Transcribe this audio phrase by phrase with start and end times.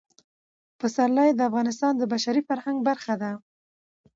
[0.79, 3.31] پسرلی د افغانستان د بشري فرهنګ برخه ده.